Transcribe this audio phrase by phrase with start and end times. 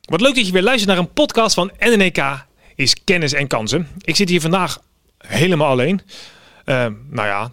[0.00, 2.44] Wat leuk dat je weer luistert naar een podcast van NNEK
[2.74, 3.88] is Kennis en Kansen.
[3.98, 4.82] Ik zit hier vandaag
[5.18, 6.00] helemaal alleen.
[6.64, 7.52] Uh, nou ja,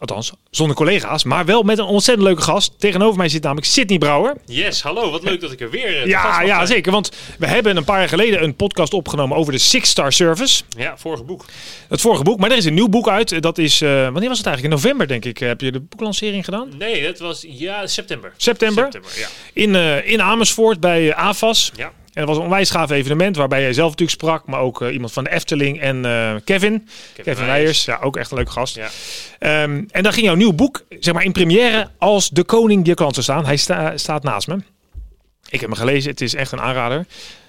[0.00, 2.72] althans zonder collega's, maar wel met een ontzettend leuke gast.
[2.78, 4.36] Tegenover mij zit namelijk Sidney Brouwer.
[4.46, 7.76] Yes, hallo, wat leuk dat ik er weer uh, Ja, ja zeker, want we hebben
[7.76, 10.62] een paar jaar geleden een podcast opgenomen over de Six Star Service.
[10.76, 11.44] Ja, vorige boek.
[11.88, 13.42] Het vorige boek, maar er is een nieuw boek uit.
[13.42, 14.62] Dat is, uh, wanneer was het eigenlijk?
[14.62, 15.38] In november denk ik.
[15.38, 16.68] Heb je de boeklancering gedaan?
[16.78, 18.32] Nee, dat was, ja, september.
[18.36, 18.82] September?
[18.82, 19.28] September, ja.
[19.52, 21.72] In, uh, in Amersfoort bij AFAS.
[21.76, 21.92] Ja.
[22.20, 25.12] Het was een onwijs gaaf evenement waarbij jij zelf natuurlijk sprak, maar ook uh, iemand
[25.12, 26.88] van de Efteling en uh, Kevin.
[27.14, 27.74] Kevin, Kevin.
[27.84, 28.74] Ja, ook echt een leuke gast.
[28.74, 29.62] Ja.
[29.62, 32.94] Um, en dan ging jouw nieuw boek, zeg maar in première, als de koning die
[32.94, 33.44] klant zou staan.
[33.44, 34.56] Hij sta, staat naast me.
[35.48, 37.06] Ik heb hem gelezen, het is echt een aanrader.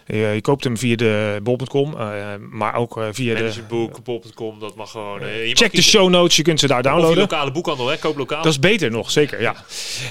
[0.08, 2.18] Uh, je koopt hem via de bol.com, uh,
[2.50, 4.60] maar ook uh, via de boek bol.com.
[4.60, 5.20] Dat mag gewoon.
[5.20, 7.24] Je check de show notes, je kunt ze daar downloaden.
[7.24, 7.98] Of lokale boekhandel, hè?
[7.98, 8.44] koop lokaal.
[8.44, 9.42] Dat is beter nog, zeker.
[9.42, 9.56] Ja.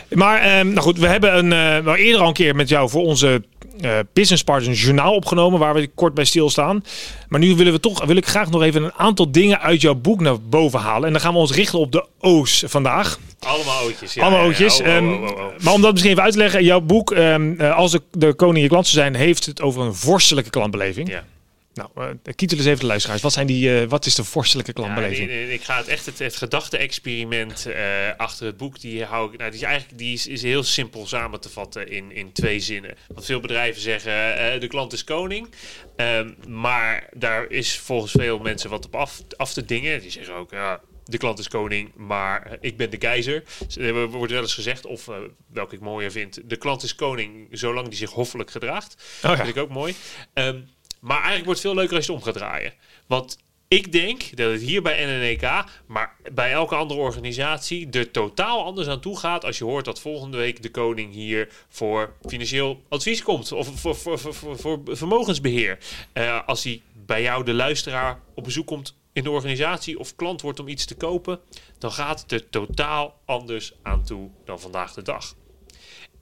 [0.08, 3.02] Maar um, nou goed, we hebben een, wel eerder al een keer met jou voor
[3.02, 3.42] onze
[3.84, 6.84] uh, Business Partners journaal opgenomen, waar we kort bij stilstaan.
[7.28, 9.94] Maar nu willen we toch, wil ik graag nog even een aantal dingen uit jouw
[9.94, 11.06] boek naar boven halen.
[11.06, 13.18] En dan gaan we ons richten op de O's vandaag.
[13.40, 14.14] Allemaal ootjes.
[14.14, 14.76] Ja, Allemaal ootjes.
[14.76, 15.00] Ja, ja.
[15.00, 17.60] Oh, oh, oh, oh, Maar om dat misschien even uit te leggen, jouw boek, um,
[17.60, 21.08] als de, de koning je klant zou zijn, heeft het over een vorstelijke klantbeleving.
[21.08, 21.24] Ja.
[21.80, 21.90] Nou,
[22.24, 23.22] uh, kietel eens even de luisteraars.
[23.22, 25.30] Wat, zijn die, uh, wat is de vorstelijke klantbeleving?
[25.30, 27.74] Ja, ik, ga het echt het, het gedachte-experiment uh,
[28.16, 28.80] achter het boek.
[28.80, 29.38] Die hou ik.
[29.38, 32.60] Nou, die is eigenlijk die is, is heel simpel samen te vatten in, in twee
[32.60, 32.96] zinnen.
[33.08, 35.48] Want veel bedrijven zeggen: de klant is koning.
[35.96, 40.00] Um, maar daar is volgens veel mensen wat op af, af te dingen.
[40.00, 43.42] Die zeggen ook: ja, de klant is koning, maar ik ben de keizer.
[43.78, 45.16] Er wordt wel eens gezegd, of uh,
[45.52, 48.94] welke ik mooier vind, de klant is koning zolang die zich hoffelijk gedraagt.
[48.96, 49.28] Oh, ja.
[49.28, 49.94] Dat vind ik ook mooi.
[50.34, 50.68] Um,
[51.00, 52.72] maar eigenlijk wordt het veel leuker als je het om gaat draaien.
[53.06, 58.64] Want ik denk dat het hier bij NNEK, maar bij elke andere organisatie, er totaal
[58.64, 62.82] anders aan toe gaat als je hoort dat volgende week de koning hier voor financieel
[62.88, 63.52] advies komt.
[63.52, 65.78] Of voor, voor, voor, voor, vermogensbeheer.
[66.14, 70.40] Uh, als hij bij jou, de luisteraar, op bezoek komt in de organisatie of klant
[70.40, 71.40] wordt om iets te kopen,
[71.78, 75.34] dan gaat het er totaal anders aan toe dan vandaag de dag.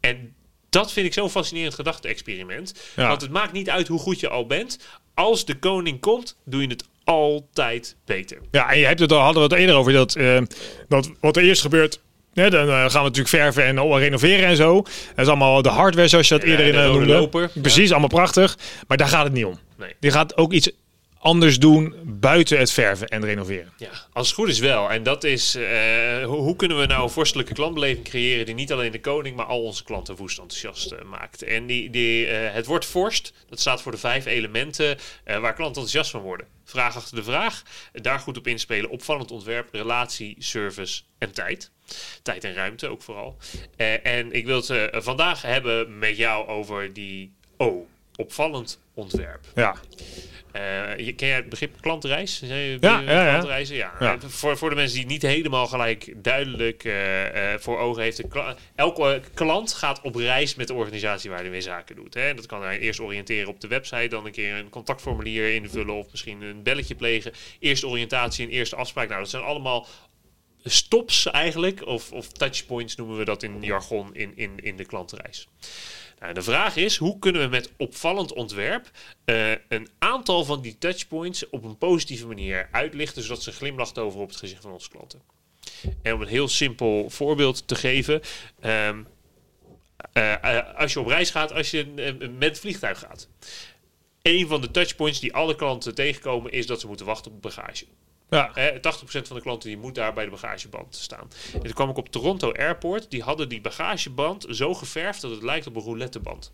[0.00, 0.34] En
[0.70, 2.74] dat vind ik zo'n fascinerend gedachte-experiment.
[2.96, 3.08] Ja.
[3.08, 4.78] Want het maakt niet uit hoe goed je al bent.
[5.14, 8.38] Als de koning komt, doe je het altijd beter.
[8.50, 10.40] Ja, en je hebt het al, hadden we het eerder over dat, uh,
[10.88, 12.00] dat wat er eerst gebeurt.
[12.34, 14.74] Dan uh, gaan we natuurlijk verven en uh, renoveren en zo.
[14.82, 17.06] Dat is allemaal de hardware zoals je dat Ja, eerder in de noemde.
[17.06, 17.50] loper.
[17.62, 18.58] Precies, allemaal prachtig.
[18.88, 19.58] Maar daar gaat het niet om.
[19.76, 19.94] Nee.
[20.00, 20.70] Die gaat ook iets
[21.18, 23.72] anders doen buiten het verven en renoveren.
[23.76, 24.90] Ja, als het goed is wel.
[24.90, 28.72] En dat is, uh, hoe, hoe, kunnen we nou een vorstelijke klantbeleving creëren die niet
[28.72, 31.42] alleen de koning, maar al onze klanten woest enthousiast uh, maakt.
[31.42, 35.66] En die, die, uh, het woord vorst, dat staat voor de vijf elementen waar klanten
[35.66, 36.46] enthousiast van worden.
[36.64, 37.62] Vraag achter de vraag,
[37.92, 41.70] daar goed op inspelen, opvallend ontwerp, relatie, service en tijd.
[42.22, 43.36] Tijd en ruimte ook vooral.
[44.02, 47.86] en ik wil het vandaag hebben met jou over die O,
[48.16, 49.44] opvallend ontwerp.
[49.54, 49.74] Ja.
[50.58, 52.42] Uh, je, ken jij het begrip klantreis?
[52.80, 53.02] Ja.
[53.02, 53.76] Klantreizen?
[53.76, 53.92] Ja.
[54.00, 54.18] ja.
[54.20, 56.94] Voor, voor de mensen die niet helemaal gelijk duidelijk uh,
[57.58, 58.28] voor ogen heeft.
[58.28, 62.14] Kla elke klant gaat op reis met de organisatie waar hij mee zaken doet.
[62.14, 62.34] Hè.
[62.34, 66.10] Dat kan hij eerst oriënteren op de website, dan een keer een contactformulier invullen of
[66.10, 67.32] misschien een belletje plegen.
[67.58, 69.08] Eerste oriëntatie en eerste afspraak.
[69.08, 69.86] Nou, dat zijn allemaal
[70.64, 75.48] stops eigenlijk, of, of touchpoints noemen we dat in jargon in, in, in de klantreis.
[76.20, 78.90] Nou, de vraag is, hoe kunnen we met opvallend ontwerp
[79.24, 84.20] uh, een aantal van die touchpoints op een positieve manier uitlichten, zodat ze glimlacht over
[84.20, 85.20] op het gezicht van onze klanten.
[86.02, 88.20] En om een heel simpel voorbeeld te geven,
[88.64, 89.06] um,
[90.14, 91.86] uh, uh, als je op reis gaat, als je
[92.38, 93.28] met het vliegtuig gaat.
[94.22, 97.84] Een van de touchpoints die alle klanten tegenkomen is dat ze moeten wachten op bagage.
[98.30, 98.54] Ja.
[98.54, 101.30] Eh, 80% van de klanten die moet daar bij de bagageband staan.
[101.52, 103.10] En toen kwam ik op Toronto Airport.
[103.10, 106.52] Die hadden die bagageband zo geverfd dat het lijkt op een rouletteband.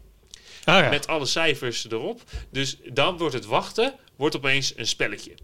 [0.65, 0.89] Ah, ja.
[0.89, 2.23] Met alle cijfers erop.
[2.51, 5.35] Dus dan wordt het wachten wordt opeens een spelletje.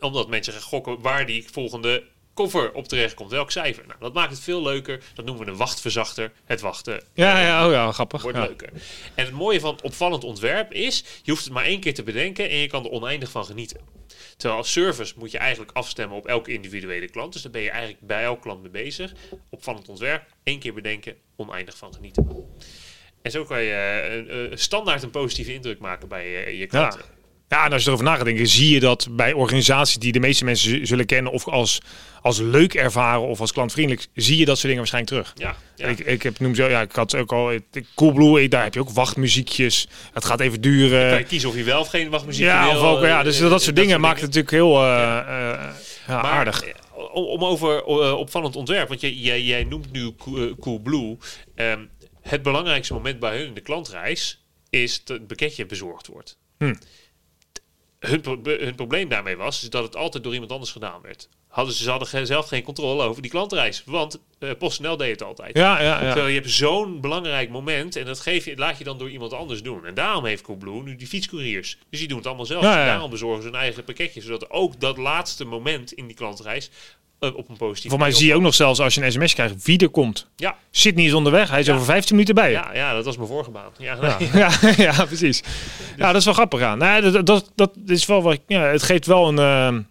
[0.00, 2.04] Omdat mensen gaan gokken waar die volgende
[2.34, 3.30] koffer op terecht komt.
[3.30, 3.86] Welk cijfer?
[3.86, 5.02] Nou, dat maakt het veel leuker.
[5.14, 6.32] Dat noemen we een wachtverzachter.
[6.44, 8.22] Het wachten Ja, ja, oh ja, grappig.
[8.22, 8.44] wordt ja.
[8.44, 8.72] leuker.
[9.14, 11.04] En het mooie van opvallend ontwerp is...
[11.22, 12.50] je hoeft het maar één keer te bedenken...
[12.50, 13.80] en je kan er oneindig van genieten.
[14.38, 17.32] Terwijl als service moet je eigenlijk afstemmen op elke individuele klant.
[17.32, 19.12] Dus daar ben je eigenlijk bij elk klant mee bezig.
[19.50, 22.46] Opvallend ontwerp, één keer bedenken, oneindig van genieten.
[23.22, 27.00] En zo kan je uh, uh, standaard een positieve indruk maken bij uh, je klanten.
[27.00, 27.17] Ja.
[27.48, 30.20] Ja, en als je erover na gaat denken, zie je dat bij organisaties die de
[30.20, 31.80] meeste mensen zullen kennen of als,
[32.22, 35.32] als leuk ervaren of als klantvriendelijk, zie je dat soort dingen waarschijnlijk terug.
[35.36, 35.86] Ja, ja.
[35.86, 37.58] Ik, ik heb noem zo, ja, ik had ook al
[37.94, 39.88] Coolblue, daar heb je ook wachtmuziekjes.
[40.12, 41.10] Het gaat even duren.
[41.10, 42.80] Kan je kiezen of je wel of geen wachtmuziek ja, wil.
[42.80, 45.24] Of ook, ja, dus dat, dat soort dingen maakt het natuurlijk heel uh, uh,
[46.06, 46.64] ja, maar, aardig.
[47.12, 47.84] om over
[48.14, 50.14] opvallend ontwerp, want jij, jij, jij noemt nu
[50.60, 51.16] Coolblue.
[51.54, 51.90] Um,
[52.20, 56.38] het belangrijkste moment bij hun in de klantreis is dat het pakketje bezorgd wordt.
[56.58, 56.74] Hm.
[57.98, 61.28] Hun, probleem daarmee was is dat het altijd door iemand anders gedaan werd.
[61.58, 63.82] Hadden ze, ze hadden zelf geen controle over die klantreis.
[63.86, 65.56] Want uh, PostNL deed het altijd.
[65.56, 66.06] Ja, ja, ja.
[66.06, 69.32] Terwijl je hebt zo'n belangrijk moment en dat geef je, laat je dan door iemand
[69.32, 69.86] anders doen.
[69.86, 71.78] En daarom heeft Coolblue nu die fietscouriers.
[71.90, 72.62] Dus die doen het allemaal zelf.
[72.62, 72.84] Ja, ja.
[72.84, 74.20] Daarom bezorgen ze hun eigen pakketje.
[74.20, 76.70] Zodat ook dat laatste moment in die klantreis
[77.20, 79.34] uh, op een positieve Voor mij zie je ook nog zelfs als je een sms
[79.34, 80.26] krijgt wie er komt.
[80.36, 80.56] Ja.
[80.70, 82.56] Sydney is onderweg, hij is over 15 minuten bij je.
[82.56, 83.70] Ja, ja, dat was mijn vorige baan.
[83.78, 84.30] Ja, nee.
[84.32, 84.50] ja,
[84.92, 85.42] ja, precies.
[85.96, 86.78] Ja, dat is wel grappig aan.
[86.78, 89.38] Nee, dat, dat, dat is wel wat, ja, het geeft wel een,
[89.74, 89.82] uh,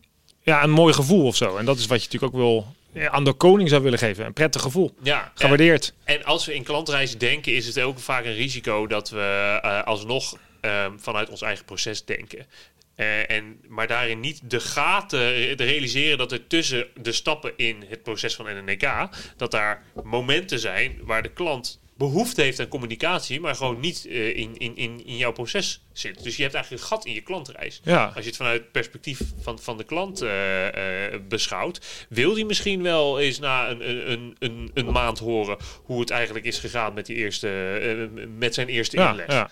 [0.47, 1.57] ja, een mooi gevoel of zo.
[1.57, 2.75] En dat is wat je natuurlijk ook wil
[3.09, 4.25] aan de koning zou willen geven.
[4.25, 4.95] Een prettig gevoel.
[5.03, 5.93] Ja, Gewaardeerd.
[6.03, 9.59] En, en als we in klantreizen denken, is het ook vaak een risico dat we
[9.65, 12.45] uh, alsnog um, vanuit ons eigen proces denken.
[12.95, 15.19] Uh, en, maar daarin niet de gaten
[15.57, 20.59] de realiseren dat er tussen de stappen in het proces van NNK, dat daar momenten
[20.59, 25.17] zijn waar de klant behoefte heeft aan communicatie, maar gewoon niet in, in, in, in
[25.17, 26.23] jouw proces zit.
[26.23, 27.79] Dus je hebt eigenlijk een gat in je klantreis.
[27.83, 28.05] Ja.
[28.05, 30.29] Als je het vanuit het perspectief van, van de klant uh,
[30.65, 30.71] uh,
[31.27, 36.09] beschouwt, wil die misschien wel eens na een, een, een, een maand horen hoe het
[36.09, 39.27] eigenlijk is gegaan met, die eerste, met zijn eerste ja, inleg.
[39.27, 39.49] Ja.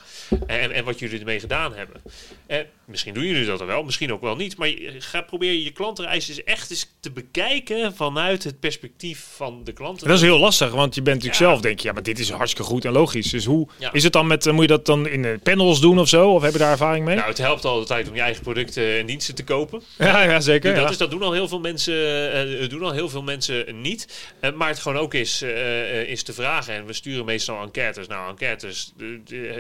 [0.47, 2.01] En, en wat jullie ermee gedaan hebben.
[2.47, 4.57] En misschien doen jullie dat wel, misschien ook wel niet.
[4.57, 4.69] Maar
[4.99, 9.99] ga proberen je klantreis eens echt eens te bekijken vanuit het perspectief van de klant.
[9.99, 12.29] Dat is heel lastig, want je bent natuurlijk zelf, denk je, ja, maar dit is
[12.29, 13.29] hartstikke goed en logisch.
[13.31, 16.34] Dus hoe is het dan met, moet je dat dan in panels doen of zo?
[16.35, 17.15] Of heb je daar ervaring mee?
[17.15, 19.81] Nou, het helpt altijd om je eigen producten en diensten te kopen.
[19.97, 20.73] Ja, ja zeker.
[20.73, 20.89] Dat, ja.
[20.89, 21.93] Is, dat doen al heel veel mensen,
[22.63, 24.31] uh, doen al heel veel mensen niet.
[24.41, 26.73] Uh, maar het gewoon ook is, uh, is te vragen.
[26.73, 28.07] En we sturen meestal enquêtes.
[28.07, 28.93] Nou, enquêtes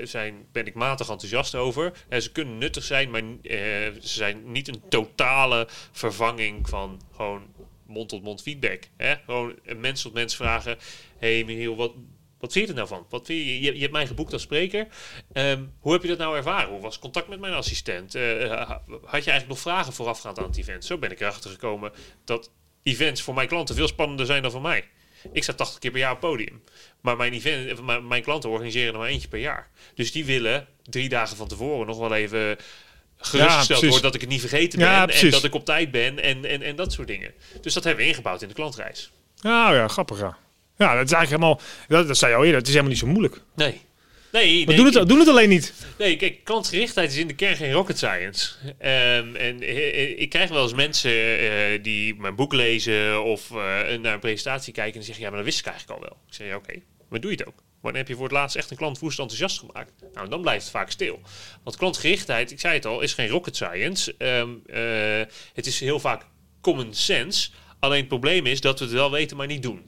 [0.03, 1.91] zijn, ben ik matig enthousiast over.
[2.19, 7.41] ze kunnen nuttig zijn, maar ze zijn niet een totale vervanging van gewoon
[7.87, 8.83] mond-tot-mond feedback.
[8.97, 9.15] Hè?
[9.25, 10.77] Gewoon mens tot mens vragen.
[11.17, 11.91] hey, Michiel, wat,
[12.39, 13.05] wat vind je er nou van?
[13.09, 13.61] Wat vind je?
[13.61, 13.73] je?
[13.73, 14.87] Je hebt mij geboekt als spreker.
[15.33, 16.69] Um, hoe heb je dat nou ervaren?
[16.69, 18.15] Hoe was contact met mijn assistent?
[18.15, 20.85] Uh, had je eigenlijk nog vragen voorafgaand aan het event?
[20.85, 21.91] Zo ben ik erachter gekomen
[22.23, 22.51] dat
[22.83, 24.83] events voor mijn klanten veel spannender zijn dan voor mij.
[25.31, 26.63] Ik sta 80 keer per jaar op podium.
[27.01, 29.69] Maar mijn, event, mijn klanten organiseren er maar eentje per jaar.
[29.95, 32.57] Dus die willen drie dagen van tevoren nog wel even
[33.17, 34.87] gerustgesteld ja, wordt dat ik het niet vergeten ben.
[34.87, 37.33] Ja, en dat ik op tijd ben en, en, en dat soort dingen.
[37.61, 39.11] Dus dat hebben we ingebouwd in de klantreis.
[39.41, 40.37] Nou ja, grappig ja.
[40.77, 43.03] Ja, dat is eigenlijk helemaal, dat, dat zei je al eerder, het is helemaal niet
[43.03, 43.41] zo moeilijk.
[43.55, 43.81] Nee.
[44.31, 45.73] Nee, maar doen, het, doen het alleen niet.
[45.97, 48.51] Nee, kijk, klantgerichtheid is in de kern geen rocket science.
[48.65, 53.57] Um, en uh, ik krijg wel eens mensen uh, die mijn boek lezen of uh,
[53.99, 56.17] naar een presentatie kijken en zeggen, ja, maar dat wist ik eigenlijk al wel.
[56.27, 57.63] Ik zeg, ja, oké, okay, maar doe je het ook?
[57.81, 59.91] Wanneer heb je voor het laatst echt een klant woest enthousiast gemaakt?
[60.13, 61.19] Nou, dan blijft het vaak stil.
[61.63, 64.15] Want klantgerichtheid, ik zei het al, is geen rocket science.
[64.17, 64.61] Um,
[65.53, 66.25] het is heel vaak
[66.61, 67.49] common sense.
[67.79, 69.85] Alleen het probleem is dat we het wel weten, maar niet doen.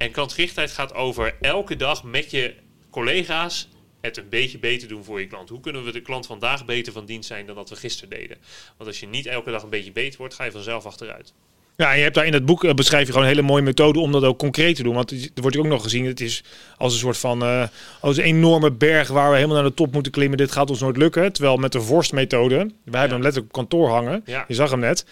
[0.00, 2.54] En klantgerichtheid gaat over elke dag met je
[2.90, 3.68] collega's
[4.00, 5.48] het een beetje beter doen voor je klant.
[5.48, 8.36] Hoe kunnen we de klant vandaag beter van dienst zijn dan dat we gisteren deden?
[8.76, 11.32] Want als je niet elke dag een beetje beter wordt, ga je vanzelf achteruit.
[11.76, 13.62] Ja, en je hebt daar in het boek uh, beschrijf je gewoon een hele mooie
[13.62, 14.94] methode om dat ook concreet te doen.
[14.94, 16.44] Want er wordt ook nog gezien, het is
[16.76, 17.66] als een soort van uh,
[18.00, 20.38] als een enorme berg waar we helemaal naar de top moeten klimmen.
[20.38, 21.32] Dit gaat ons nooit lukken.
[21.32, 24.22] Terwijl met de vorstmethode, wij hebben hem letterlijk op kantoor hangen.
[24.24, 24.44] Ja.
[24.48, 25.04] Je zag hem net.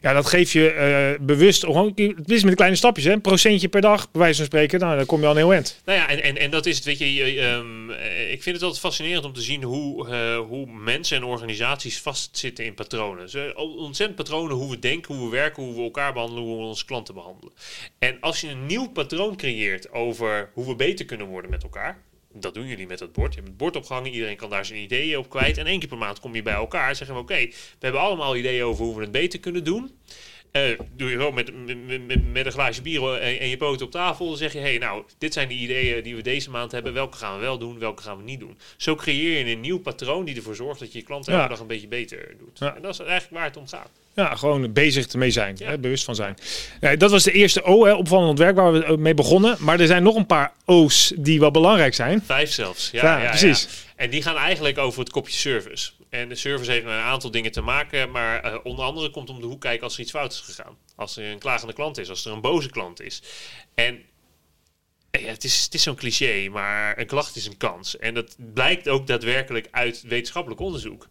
[0.00, 0.74] Ja, dat geef je
[1.18, 3.12] uh, bewust, het is met kleine stapjes, hè?
[3.12, 5.52] een procentje per dag, bij wijze van spreken, nou, dan kom je al een heel
[5.52, 5.80] eind.
[5.84, 7.90] Nou ja, en, en, en dat is het, weet je, um,
[8.30, 12.64] ik vind het altijd fascinerend om te zien hoe, uh, hoe mensen en organisaties vastzitten
[12.64, 13.28] in patronen.
[13.28, 16.64] Ze, ontzettend patronen hoe we denken, hoe we werken, hoe we elkaar behandelen, hoe we
[16.64, 17.52] onze klanten behandelen.
[17.98, 22.02] En als je een nieuw patroon creëert over hoe we beter kunnen worden met elkaar,
[22.40, 23.30] dat doen jullie met het bord.
[23.34, 25.58] Je hebt het bord opgehangen, iedereen kan daar zijn ideeën op kwijt.
[25.58, 27.54] En één keer per maand kom je bij elkaar en zeggen we: Oké, okay, we
[27.78, 29.90] hebben allemaal ideeën over hoe we het beter kunnen doen.
[30.52, 31.52] Uh, doe je gewoon met,
[32.32, 34.26] met, een glaasje bier en, en je poten op tafel.
[34.26, 36.92] Dan zeg je: Hey, nou, dit zijn de ideeën die we deze maand hebben.
[36.92, 38.58] Welke gaan we wel doen, welke gaan we niet doen?
[38.76, 41.50] Zo creëer je een nieuw patroon die ervoor zorgt dat je je klanten elke ja.
[41.50, 42.58] dag een beetje beter doet.
[42.58, 42.76] Ja.
[42.76, 43.90] En dat is eigenlijk waar het om gaat.
[44.18, 45.68] Ja, gewoon bezig mee zijn, ja.
[45.68, 46.36] hè, bewust van zijn.
[46.80, 49.56] Ja, dat was de eerste O, hè, opvallend ontwerp, waar we mee begonnen.
[49.58, 52.22] Maar er zijn nog een paar O's die wel belangrijk zijn.
[52.24, 53.02] Vijf zelfs, ja.
[53.02, 53.68] ja, ja precies.
[53.96, 55.90] En die gaan eigenlijk over het kopje service.
[56.10, 59.30] En de service heeft met een aantal dingen te maken, maar uh, onder andere komt
[59.30, 60.76] om de hoek kijken als er iets fout is gegaan.
[60.96, 63.22] Als er een klagende klant is, als er een boze klant is.
[63.74, 64.02] En
[65.10, 67.98] ja, het is, het is zo'n cliché, maar een klacht is een kans.
[67.98, 71.08] En dat blijkt ook daadwerkelijk uit wetenschappelijk onderzoek.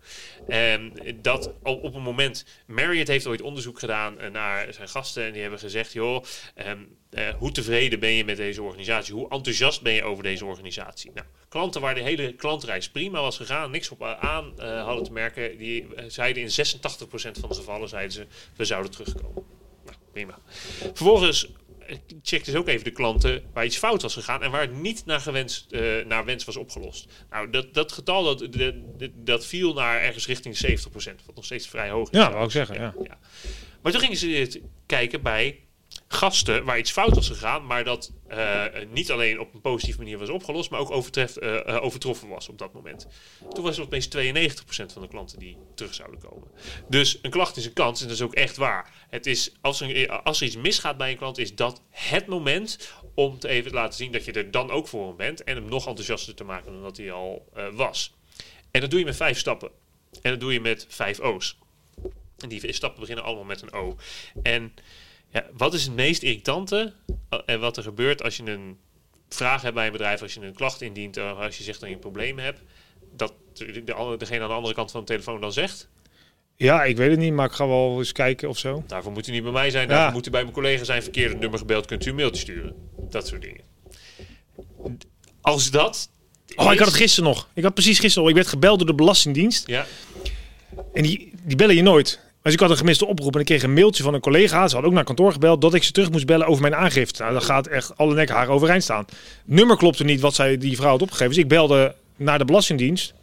[0.47, 5.31] Um, dat op, op een moment, Marriott heeft ooit onderzoek gedaan naar zijn gasten en
[5.31, 6.23] die hebben gezegd, joh,
[6.67, 9.13] um, uh, hoe tevreden ben je met deze organisatie?
[9.13, 11.11] Hoe enthousiast ben je over deze organisatie?
[11.13, 15.57] Nou, klanten waar de hele klantreis prima was gegaan, niks op aan hadden te merken,
[15.57, 16.51] die zeiden in 86%
[17.39, 19.43] van de gevallen zeiden ze, we zouden terugkomen.
[19.85, 20.39] Nou, prima.
[20.93, 21.51] Vervolgens eh,
[22.21, 25.05] check dus ook even de klanten waar iets fout was gegaan en waar het niet
[25.05, 27.07] naar, gewenst, eh, naar wens was opgelost.
[27.29, 28.73] Nou, dat, dat getal dat, dat,
[29.15, 30.89] dat viel naar ergens richting 70%,
[31.25, 32.17] wat nog steeds vrij hoog is.
[32.17, 32.93] Ja, wou ik zeggen, ja.
[33.81, 35.59] Maar toen gingen ze kijken bij
[36.07, 40.17] gasten waar iets fout was gegaan, maar dat uh, niet alleen op een positieve manier
[40.17, 43.07] was opgelost, maar ook overtreft, uh, overtroffen was op dat moment.
[43.49, 46.47] Toen was het opeens 92% van de klanten die terug zouden komen.
[46.87, 48.93] Dus een klacht is een kans en dat is ook echt waar.
[49.09, 52.93] Het is, als, er, als er iets misgaat bij een klant, is dat het moment
[53.15, 55.55] om te even te laten zien dat je er dan ook voor hem bent en
[55.55, 58.15] hem nog enthousiaster te maken dan dat hij al was.
[58.71, 59.71] En dat doe je met vijf stappen.
[60.21, 61.57] En dat doe je met vijf O's.
[62.37, 63.95] En die stappen beginnen allemaal met een O.
[64.43, 64.73] En
[65.29, 66.93] ja, wat is het meest irritante
[67.29, 68.77] eh, en wat er gebeurt als je een
[69.29, 71.89] vraag hebt bij een bedrijf, als je een klacht indient of als je zegt dat
[71.89, 72.61] je een probleem hebt,
[73.15, 73.83] dat de,
[74.17, 75.89] degene aan de andere kant van de telefoon dan zegt?
[76.55, 78.83] Ja, ik weet het niet, maar ik ga wel eens kijken of zo.
[78.87, 81.03] Daarvoor moet u niet bij mij zijn, daarvoor moet u bij mijn collega zijn.
[81.03, 82.75] Verkeerde nummer gebeld, kunt u een mailtje sturen.
[83.09, 83.61] Dat soort dingen.
[85.41, 86.09] Als dat...
[86.55, 87.49] Oh, ik had het gisteren nog.
[87.53, 88.29] Ik had precies gisteren nog.
[88.29, 89.67] Ik werd gebeld door de Belastingdienst.
[89.67, 89.85] Ja.
[90.93, 92.19] En die, die bellen je nooit.
[92.47, 94.67] Dus ik had een gemiste oproep en ik kreeg een mailtje van een collega.
[94.67, 97.21] Ze had ook naar kantoor gebeld dat ik ze terug moest bellen over mijn aangifte.
[97.21, 99.05] Nou, dat gaat echt alle nek haar overeind staan.
[99.45, 101.33] Nummer klopte niet wat zij die vrouw had opgegeven.
[101.33, 103.13] Dus ik belde naar de Belastingdienst.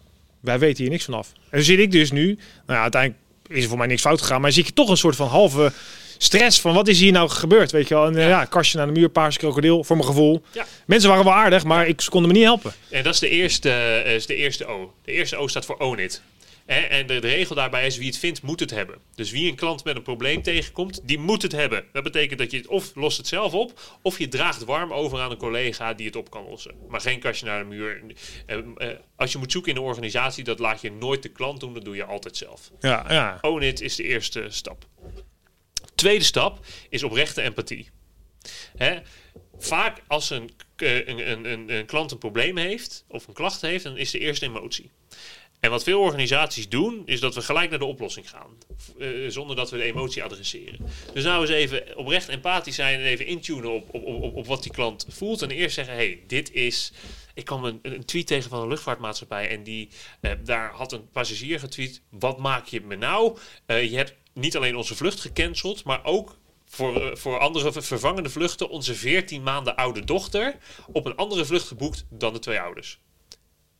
[0.40, 1.32] Wij weten hier niks vanaf.
[1.32, 2.26] En dan zit ik dus nu.
[2.26, 4.40] Nou ja, uiteindelijk is er voor mij niks fout gegaan.
[4.40, 5.72] Maar zie ik toch een soort van halve
[6.18, 8.06] stress van wat is hier nou gebeurd, weet je wel.
[8.06, 10.42] En ja, ja kastje naar de muur, paarse krokodil, voor mijn gevoel.
[10.52, 10.66] Ja.
[10.86, 12.72] Mensen waren wel aardig, maar ik konden me niet helpen.
[12.90, 13.68] En dat is de eerste,
[14.06, 14.92] uh, is de eerste O.
[15.04, 16.22] De eerste O staat voor Own It.
[16.66, 18.98] En de, regel daarbij is wie het vindt, moet het hebben.
[19.14, 21.84] Dus wie een klant met een probleem tegenkomt, die moet het hebben.
[21.92, 25.20] Dat betekent dat je het of lost het zelf op, of je draagt warm over
[25.20, 26.74] aan een collega die het op kan lossen.
[26.88, 28.02] Maar geen kastje naar de muur.
[28.46, 31.60] Eh, eh, als je moet zoeken in de organisatie, dat laat je nooit de klant
[31.60, 32.70] doen, dat doe je altijd zelf.
[32.80, 33.38] Ja, ja.
[33.40, 34.86] Own it is de eerste stap.
[35.94, 37.88] Tweede stap is oprechte empathie.
[38.76, 38.98] Hè?
[39.58, 43.96] Vaak als een, een, een, een, klant een probleem heeft of een klacht heeft, dan
[43.96, 44.90] is de eerste emotie.
[45.64, 48.50] En wat veel organisaties doen, is dat we gelijk naar de oplossing gaan.
[48.98, 50.78] Uh, zonder dat we de emotie adresseren.
[51.12, 54.62] Dus nou eens even oprecht empathisch zijn en even intunen op, op, op, op wat
[54.62, 55.42] die klant voelt.
[55.42, 56.92] En eerst zeggen, hey, dit is...
[57.34, 59.88] Ik kwam een, een tweet tegen van een luchtvaartmaatschappij en die,
[60.20, 62.02] uh, daar had een passagier getweet.
[62.10, 63.36] Wat maak je me nou?
[63.66, 68.68] Uh, je hebt niet alleen onze vlucht gecanceld, maar ook voor, voor andere vervangende vluchten
[68.68, 70.56] onze 14 maanden oude dochter
[70.92, 72.98] op een andere vlucht geboekt dan de twee ouders.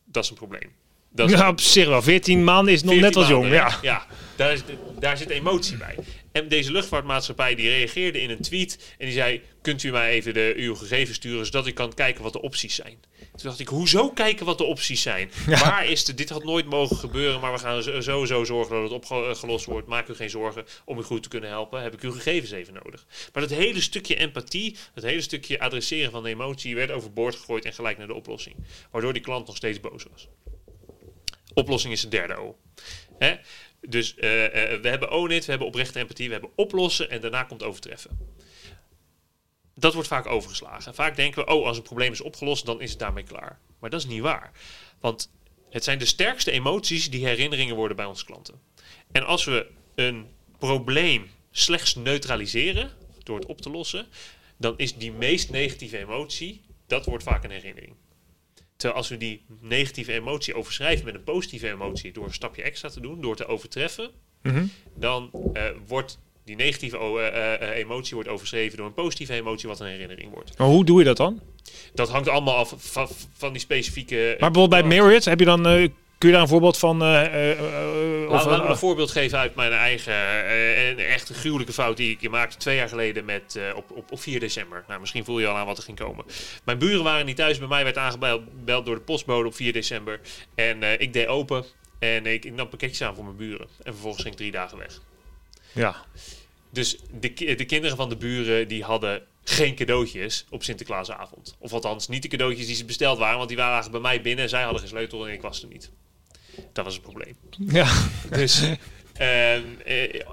[0.05, 0.83] Dat is een probleem.
[1.15, 2.01] Dat ja, op zich wel.
[2.01, 3.51] 14 maanden is nog net als jong.
[3.51, 4.05] Ja, ja
[4.35, 4.61] daar, is,
[4.99, 5.95] daar zit emotie bij.
[6.31, 10.33] En deze luchtvaartmaatschappij die reageerde in een tweet en die zei: Kunt u mij even
[10.33, 12.97] de, uw gegevens sturen zodat ik kan kijken wat de opties zijn?
[13.17, 15.31] Toen dacht ik: Hoezo kijken wat de opties zijn?
[15.63, 18.91] Waar is de, dit had nooit mogen gebeuren, maar we gaan sowieso zorgen dat het
[18.91, 19.87] opgelost wordt.
[19.87, 21.81] Maak u geen zorgen om u goed te kunnen helpen.
[21.81, 23.05] Heb ik uw gegevens even nodig?
[23.33, 27.65] Maar dat hele stukje empathie, dat hele stukje adresseren van de emotie, werd overboord gegooid
[27.65, 28.55] en gelijk naar de oplossing.
[28.91, 30.27] Waardoor die klant nog steeds boos was.
[31.55, 32.57] Oplossing is de derde O.
[33.17, 33.35] Hè?
[33.81, 37.21] Dus uh, uh, we hebben own it, we hebben oprechte empathie, we hebben oplossen en
[37.21, 38.33] daarna komt overtreffen.
[39.75, 40.95] Dat wordt vaak overgeslagen.
[40.95, 43.59] Vaak denken we, oh, als een probleem is opgelost, dan is het daarmee klaar.
[43.79, 44.51] Maar dat is niet waar.
[44.99, 45.31] Want
[45.69, 48.61] het zijn de sterkste emoties die herinneringen worden bij onze klanten.
[49.11, 52.91] En als we een probleem slechts neutraliseren
[53.23, 54.07] door het op te lossen,
[54.57, 57.95] dan is die meest negatieve emotie, dat wordt vaak een herinnering.
[58.75, 62.89] Terwijl als we die negatieve emotie overschrijven met een positieve emotie door een stapje extra
[62.89, 64.09] te doen, door te overtreffen,
[64.41, 64.65] mhm.
[64.95, 69.87] dan uh, wordt die negatieve uh, emotie wordt overschreven door een positieve emotie, wat een
[69.87, 70.57] herinnering wordt.
[70.57, 71.41] Maar hoe doe je dat dan?
[71.93, 74.35] Dat hangt allemaal af van, van die specifieke.
[74.39, 77.03] Maar bijvoorbeeld bij Marriott heb je dan Kun je daar een voorbeeld van?
[77.03, 80.13] Uh, uh, of, Laten we een voorbeeld geven uit mijn eigen
[80.75, 84.19] en echt een gruwelijke fout die ik maakte twee jaar geleden met, op, op, op
[84.19, 84.83] 4 december.
[84.87, 86.25] Nou, misschien voel je al aan wat er ging komen.
[86.63, 87.59] Mijn buren waren niet thuis.
[87.59, 90.19] Bij mij werd aangebeld door de postbode op 4 december.
[90.55, 91.65] En ik deed open
[91.99, 93.67] en ik, ik nam pakketjes aan voor mijn buren.
[93.83, 95.01] En vervolgens ging ik drie dagen weg.
[95.71, 95.95] Ja.
[96.69, 101.55] Dus de, de kinderen van de buren die hadden geen cadeautjes op Sinterklaasavond.
[101.59, 104.49] Of althans, niet de cadeautjes die ze besteld waren, want die waren bij mij binnen.
[104.49, 105.91] Zij hadden geen sleutel en ik was er niet.
[106.73, 107.35] Dat was het probleem.
[107.57, 107.87] Ja.
[108.29, 108.63] Dus,
[109.13, 109.53] eh,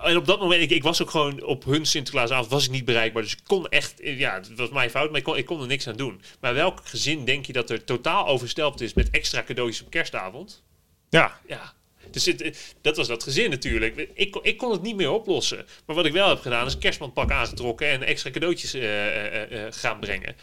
[0.07, 2.85] en op dat moment, ik, ik was ook gewoon op hun Sinterklaasavond was ik niet
[2.85, 3.23] bereikbaar.
[3.23, 5.67] Dus ik kon echt, ja, het was mijn fout, maar ik kon, ik kon er
[5.67, 6.23] niks aan doen.
[6.41, 10.63] Maar welk gezin denk je dat er totaal overstelpt is met extra cadeautjes op kerstavond?
[11.09, 11.41] Ja.
[11.47, 11.73] Ja.
[12.11, 14.09] Dus het, dat was dat gezin natuurlijk.
[14.15, 15.67] Ik, ik kon het niet meer oplossen.
[15.87, 20.01] Maar wat ik wel heb gedaan is kerstmanpak aangetrokken en extra cadeautjes uh, uh, gaan
[20.01, 20.37] brengen.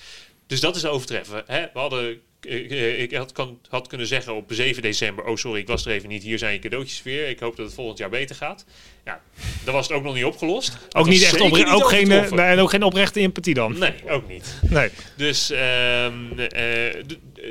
[0.47, 1.43] Dus dat is overtreffen.
[1.45, 1.61] Hè?
[1.73, 5.59] We hadden ik, eh, ik had, kan, had kunnen zeggen op 7 december: Oh, sorry,
[5.59, 6.23] ik was er even niet.
[6.23, 7.29] Hier zijn je cadeautjes weer.
[7.29, 8.65] Ik hoop dat het volgend jaar beter gaat.
[9.05, 9.21] Ja,
[9.63, 10.77] dan was het ook nog niet opgelost.
[10.91, 13.77] Ook niet echt niet ook geen, eh, nee, en ook geen oprechte empathie dan.
[13.77, 14.55] Nee, ook niet.
[14.69, 14.89] Nee.
[15.15, 17.03] Dus, ehm, eh,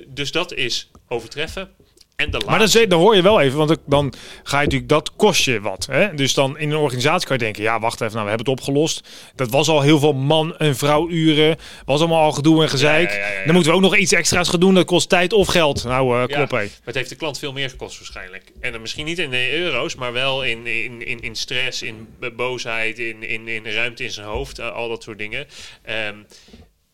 [0.07, 1.71] dus dat is overtreffen.
[2.19, 5.17] En de Maar dan, dan hoor je wel even, want dan ga je natuurlijk, dat
[5.17, 5.87] kost je wat.
[5.91, 6.15] Hè?
[6.15, 8.61] Dus dan in een organisatie kan je denken, ja wacht even, nou we hebben het
[8.61, 9.09] opgelost.
[9.35, 11.57] Dat was al heel veel man- en vrouwuren.
[11.85, 13.11] Was allemaal al gedoe en gezeik.
[13.11, 13.45] Ja, ja, ja, ja.
[13.45, 15.85] Dan moeten we ook nog iets extra's gaan doen, dat kost tijd of geld.
[15.85, 16.57] Nou, eh Ja, klop hé.
[16.57, 18.45] maar het heeft de klant veel meer gekost waarschijnlijk.
[18.61, 22.09] En dan misschien niet in de euro's, maar wel in, in, in, in stress, in
[22.37, 25.47] boosheid, in, in, in ruimte in zijn hoofd, eh, al dat soort dingen.
[25.83, 26.17] Ehm,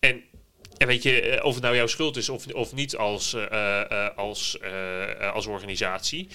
[0.00, 0.22] en,
[0.76, 3.80] en weet je, eh, of het nou jouw schuld is of, of niet als, eh,
[3.80, 4.58] eh, als,
[5.32, 6.28] als organisatie.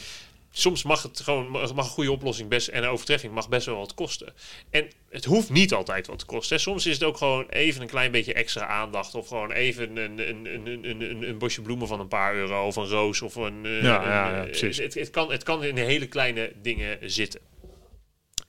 [0.51, 3.77] Soms mag het gewoon mag een goede oplossing best en een overtreffing mag best wel
[3.77, 4.33] wat kosten.
[4.69, 6.55] En het hoeft niet altijd wat te kosten.
[6.55, 6.61] hè.
[6.61, 9.15] Soms is het ook gewoon even een klein beetje extra aandacht.
[9.15, 12.65] Of gewoon even een, een, een, een, een, bosje bloemen van een paar euro.
[12.65, 13.21] Of een roos.
[13.21, 13.63] Of een.
[13.63, 14.77] Ja, een, ja, ja, precies.
[14.77, 17.39] Het, het, kan, het kan in hele kleine dingen zitten.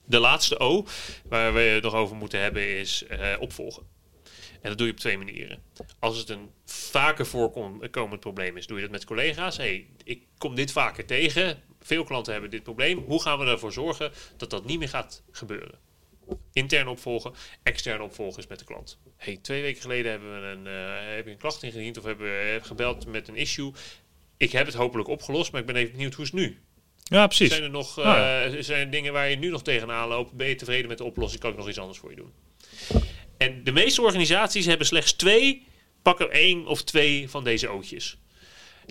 [0.04, 0.86] De laatste O,
[1.28, 3.04] waar we het nog over moeten hebben, is
[3.38, 3.82] opvolgen.
[4.60, 5.62] En dat doe je op twee manieren.
[5.98, 9.56] Als het een vaker voorkomend probleem is, doe je dat met collega's.
[9.56, 11.62] hey, ik kom dit vaker tegen.
[11.80, 12.98] Veel klanten hebben dit probleem.
[12.98, 15.78] Hoe gaan we ervoor zorgen dat dat niet meer gaat gebeuren?
[16.52, 18.98] Intern opvolgen, extern opvolgen is met de klant.
[19.16, 22.32] Hey, twee weken geleden hebben we een, eh, heb een klacht ingediend of hebben we
[22.32, 23.72] hebben gebeld met een issue.
[24.36, 26.60] Ik heb het hopelijk opgelost, maar ik ben even benieuwd hoe is het nu?
[27.02, 27.50] Ja, precies.
[27.50, 28.62] Zijn er nog eh, Ah, ja.
[28.62, 30.32] zijn er dingen waar je nu nog tegenaan loopt?
[30.32, 31.40] Ben je tevreden met de oplossing?
[31.40, 32.32] Kan ik nog iets anders voor je doen?
[33.40, 35.66] En de meeste organisaties hebben slechts twee,
[36.02, 38.18] pakken één of twee van deze ootjes.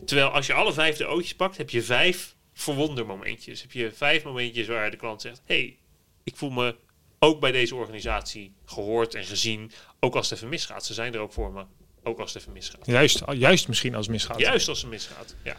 [0.05, 3.61] Terwijl als je alle vijf de ootjes pakt, heb je vijf verwondermomentjes.
[3.61, 5.77] Heb je vijf momentjes waar de klant zegt: hey,
[6.23, 6.75] ik voel me
[7.19, 9.71] ook bij deze organisatie gehoord en gezien.
[9.99, 10.85] Ook als het even misgaat.
[10.85, 11.65] Ze zijn er ook voor me.
[12.03, 12.85] Ook als het even misgaat.
[12.85, 14.39] Juist, juist misschien als het misgaat.
[14.39, 15.35] Juist als het misgaat.
[15.43, 15.57] Ja.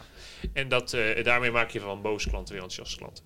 [0.53, 3.23] En dat, eh, daarmee maak je van boze klanten weer enthousiaste klanten.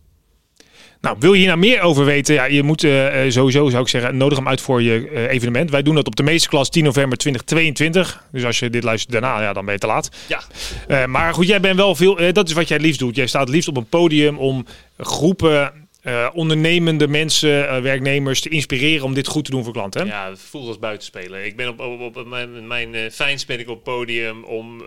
[1.01, 2.33] Nou, wil je hier nou meer over weten?
[2.33, 5.29] Ja, je moet eh, eh, sowieso, zou ik zeggen, nodig hem uit voor je eh,
[5.29, 5.69] evenement.
[5.69, 8.23] Wij doen dat op de meesterklas 10 november 2022.
[8.31, 10.09] Dus als je dit luistert daarna, ja, dan ben je te laat.
[10.27, 12.33] Ja, maar goed, jij bent wel veel.
[12.33, 13.15] dat is wat jij het liefst doet.
[13.15, 14.65] Jij staat het liefst op een podium om
[14.97, 20.01] groepen eh, ondernemende mensen, eh, werknemers te inspireren om dit goed te doen voor klanten.
[20.01, 20.07] Hè?
[20.07, 21.45] Ja, het voelt als buitenspelen.
[21.45, 24.83] Ik ben op, op, op mijn, mijn eh, fijnst ben ik op het podium om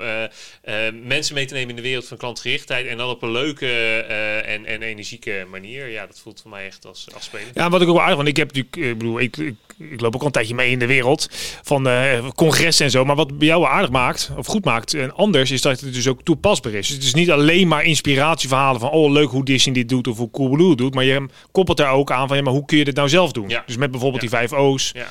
[1.02, 2.87] mensen mee te nemen in de wereld van klantgerichtheid.
[2.87, 4.00] En dan op een leuke
[4.46, 5.88] en, en energieke manier.
[5.88, 7.48] Ja, dat voelt voor mij echt als, als spelen.
[7.54, 10.00] Ja, wat ik ook wel aardig want ik heb natuurlijk, ik bedoel, ik, ik, ik
[10.00, 11.28] loop ook al een tijdje mee in de wereld
[11.62, 13.04] van eh congressen en zo.
[13.04, 16.08] Maar wat bij jou aardig maakt, of goed maakt, en anders is dat het dus
[16.08, 16.86] ook toepasbaar is.
[16.86, 20.16] Dus het is niet alleen maar inspiratieverhalen van, oh leuk hoe Disney dit doet of
[20.16, 22.84] hoe Coolblue doet, maar je koppelt daar ook aan van, ja, maar hoe kun je
[22.84, 23.48] dit nou zelf doen?
[23.48, 23.62] Ja.
[23.66, 24.28] Dus met bijvoorbeeld Ja.
[24.28, 24.90] die vijf O's.
[24.94, 25.06] Ja.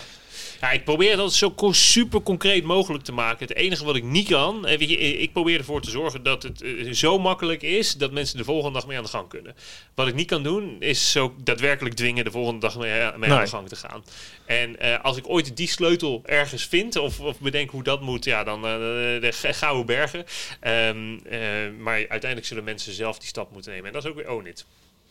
[0.61, 3.47] Ja, ik probeer dat zo super concreet mogelijk te maken.
[3.47, 6.43] Het enige wat ik niet kan, eh, weet je, ik probeer ervoor te zorgen dat
[6.43, 9.55] het eh, zo makkelijk is dat mensen de volgende dag mee aan de gang kunnen.
[9.95, 13.19] Wat ik niet kan doen, is zo daadwerkelijk dwingen de volgende dag mee, eh, aan
[13.19, 14.03] de gang te gaan.
[14.45, 18.43] En als ik ooit die sleutel ergens vind of, of bedenk hoe dat moet, ja,
[18.43, 20.25] dan eh, de gouden bergen.
[20.59, 21.39] Ehm, eh,
[21.79, 23.87] maar uiteindelijk zullen mensen zelf die stap moeten nemen.
[23.87, 24.65] En dat is ook weer own it.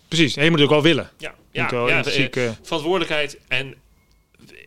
[0.09, 1.11] Precies, en je moet het ook wel willen.
[1.19, 2.03] Ja, ja, ja
[2.63, 3.39] verantwoordelijkheid.
[3.49, 3.75] En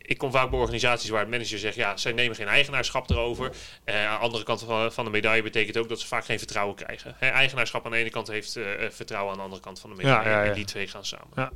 [0.02, 3.50] ik kom vaak bij organisaties waar het manager zegt, ja, zij nemen geen eigenaarschap erover.
[3.84, 6.38] Eh, aan de andere kant van, van de medaille betekent ook dat ze vaak geen
[6.38, 7.14] vertrouwen krijgen.
[7.18, 9.96] Hè, eigenaarschap aan de ene kant heeft eh, vertrouwen aan de andere kant van de
[9.96, 10.28] medaille.
[10.28, 10.48] Ja, ja, ja.
[10.48, 11.28] En die twee gaan samen.
[11.36, 11.50] Ja.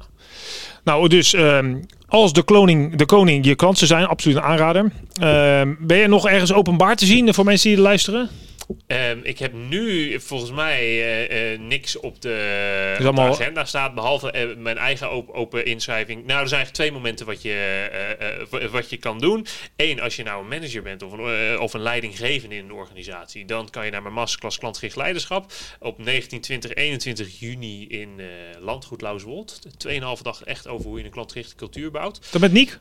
[0.85, 4.93] Nou, dus ehm, als de, koning, de koning je klant zou zijn, absoluut een aanrader.
[5.21, 8.31] Ehm, ben je nog ergens openbaar te zien voor mensen die luisteren?
[8.87, 12.29] Ehm, ik heb nu volgens mij eh, eh, niks op de,
[12.93, 16.27] is op de allemaal- agenda staat, behalve eh, mijn eigen open, open inschrijving.
[16.27, 19.47] Nou, er zijn eigenlijk twee momenten wat je, wat je kan doen.
[19.77, 23.45] Eén, als je nou een manager bent of een, of een leidinggevende in een organisatie,
[23.45, 28.21] dan kan je naar mijn masterclass klantgericht leiderschap op 19, 20, 21 juni in
[28.61, 29.61] Landgoed Lauswold.
[29.77, 32.33] Tweeënhalve dag echt over hoe je een klantgerichte cultuur bouwt.
[32.33, 32.79] Dat met Niek?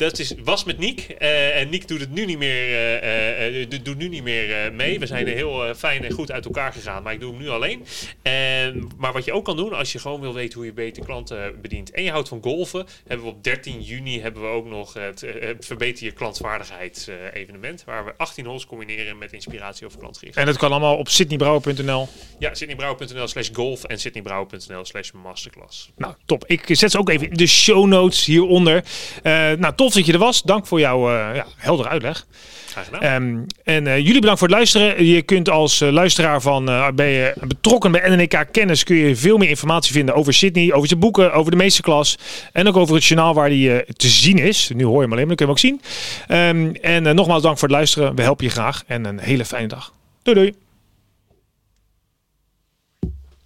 [0.00, 1.00] Dat is, was met Niek.
[1.18, 4.98] eh, en Niek doet het nu niet meer, eh, doet nu niet meer mee.
[4.98, 7.02] We zijn er heel fijn en goed uit elkaar gegaan.
[7.02, 7.86] Maar ik doe hem nu alleen.
[8.22, 11.04] En, maar wat je ook kan doen als je gewoon wil weten hoe je beter
[11.04, 11.90] klanten bedient.
[11.90, 12.86] En je houdt van golfen.
[13.06, 15.26] Hebben we op 13 juni hebben we ook nog het
[15.60, 17.84] Verbeter je klantvaardigheid evenement.
[17.84, 20.36] Waar we 18 holes combineren met inspiratie over klantgericht.
[20.36, 22.08] En dat kan allemaal op sydneybrouwer.nl.
[22.40, 25.90] Ja, sydneybrouwer.nl slash golf en sydneybrouwer.nl slash masterclass.
[25.96, 26.44] Nou, top.
[26.46, 28.84] Ik zet ze ook even in de show notes hieronder.
[29.22, 30.42] Eh nou, tof dat je er was.
[30.42, 32.26] Dank voor jouw eh, ja, heldere uitleg.
[32.70, 33.00] Graag gedaan.
[33.00, 35.04] Ehm, en eh, jullie bedankt voor het luisteren.
[35.04, 39.48] Je kunt als luisteraar van, ben je betrokken bij NNK Kennis, kun je veel meer
[39.48, 42.18] informatie vinden over Sydney, over zijn boeken, over de meesterklas
[42.52, 44.70] en ook over het journaal waar die te zien is.
[44.74, 45.80] Nu hoor je hem alleen, maar kun je hem ook zien.
[46.26, 48.14] Ehm, en nogmaals dank voor het luisteren.
[48.14, 49.92] We helpen je graag en een hele fijne dag.
[50.22, 50.69] Doei doei.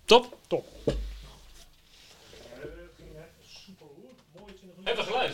[0.04, 0.36] Top.
[0.48, 0.64] Top.
[4.84, 5.32] Hebben we geluid?